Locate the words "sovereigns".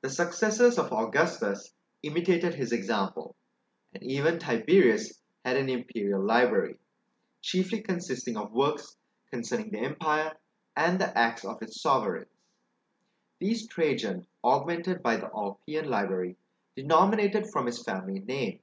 11.80-12.36